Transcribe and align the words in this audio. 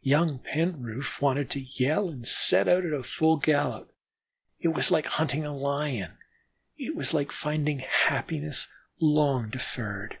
Young 0.00 0.38
Penroof 0.38 1.20
wanted 1.20 1.50
to 1.50 1.60
yell 1.60 2.08
and 2.08 2.26
set 2.26 2.66
out 2.66 2.86
at 2.86 3.04
full 3.04 3.36
gallop. 3.36 3.94
It 4.58 4.68
was 4.68 4.90
like 4.90 5.04
hunting 5.04 5.44
a 5.44 5.54
Lion; 5.54 6.16
it 6.78 6.96
was 6.96 7.12
like 7.12 7.30
finding 7.30 7.80
happiness 7.80 8.68
long 9.00 9.50
deferred. 9.50 10.16